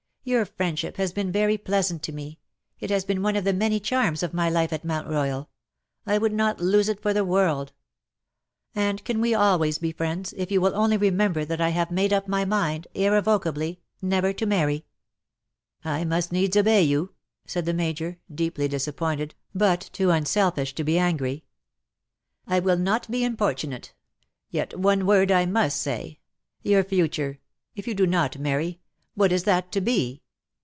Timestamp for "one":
3.23-3.35, 24.77-25.07